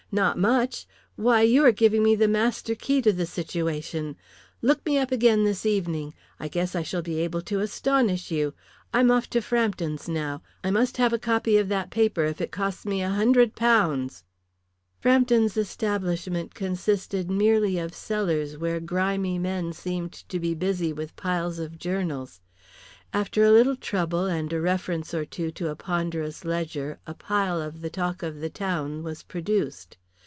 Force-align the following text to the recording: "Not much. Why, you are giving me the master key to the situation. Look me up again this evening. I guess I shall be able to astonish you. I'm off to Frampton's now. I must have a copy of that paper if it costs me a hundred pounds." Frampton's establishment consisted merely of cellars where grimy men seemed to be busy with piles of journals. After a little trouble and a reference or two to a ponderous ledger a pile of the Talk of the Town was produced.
"Not 0.13 0.37
much. 0.37 0.87
Why, 1.15 1.41
you 1.43 1.63
are 1.63 1.71
giving 1.71 2.03
me 2.03 2.15
the 2.15 2.27
master 2.27 2.75
key 2.75 3.01
to 3.01 3.13
the 3.13 3.25
situation. 3.25 4.17
Look 4.61 4.85
me 4.85 4.97
up 4.97 5.09
again 5.09 5.45
this 5.45 5.65
evening. 5.65 6.13
I 6.37 6.49
guess 6.49 6.75
I 6.75 6.83
shall 6.83 7.01
be 7.01 7.19
able 7.21 7.41
to 7.43 7.61
astonish 7.61 8.29
you. 8.29 8.53
I'm 8.93 9.09
off 9.09 9.29
to 9.29 9.39
Frampton's 9.41 10.09
now. 10.09 10.41
I 10.65 10.69
must 10.69 10.97
have 10.97 11.13
a 11.13 11.17
copy 11.17 11.55
of 11.57 11.69
that 11.69 11.91
paper 11.91 12.25
if 12.25 12.41
it 12.41 12.51
costs 12.51 12.85
me 12.85 13.01
a 13.01 13.07
hundred 13.07 13.55
pounds." 13.55 14.25
Frampton's 14.99 15.55
establishment 15.55 16.53
consisted 16.55 17.31
merely 17.31 17.77
of 17.77 17.93
cellars 17.95 18.57
where 18.57 18.81
grimy 18.81 19.39
men 19.39 19.71
seemed 19.71 20.11
to 20.11 20.41
be 20.41 20.53
busy 20.53 20.91
with 20.91 21.15
piles 21.15 21.57
of 21.57 21.79
journals. 21.79 22.41
After 23.13 23.45
a 23.45 23.51
little 23.51 23.77
trouble 23.77 24.25
and 24.25 24.51
a 24.51 24.59
reference 24.59 25.13
or 25.13 25.23
two 25.23 25.51
to 25.51 25.69
a 25.69 25.75
ponderous 25.77 26.43
ledger 26.43 26.99
a 27.07 27.13
pile 27.13 27.61
of 27.61 27.79
the 27.79 27.89
Talk 27.89 28.21
of 28.23 28.41
the 28.41 28.49
Town 28.49 29.03
was 29.03 29.23
produced. 29.23 29.97